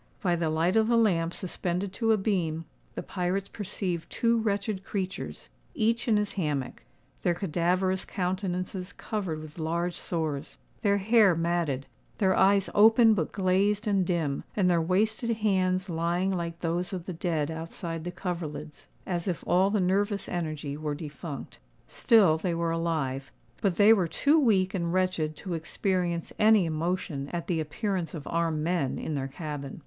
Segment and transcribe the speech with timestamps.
[0.19, 2.65] By the light of the lamp suspended to a beam,
[2.95, 9.93] the pirates perceived two wretched creatures, each in his hammock,—their cadaverous countenances covered with large
[9.93, 11.85] sores, their hair matted,
[12.17, 17.05] their eyes open but glazed and dim, and their wasted hands lying like those of
[17.05, 21.59] the dead outside the coverlids, as if all the nervous energy were defunct.
[21.87, 23.31] Still they were alive;
[23.61, 28.25] but they were too weak and wretched to experience any emotion at the appearance of
[28.25, 29.79] armed men in their cabin.